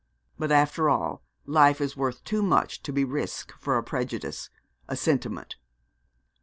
[0.35, 4.49] But, after all, life is worth too much to be risked for a prejudice,
[4.87, 5.57] a sentiment.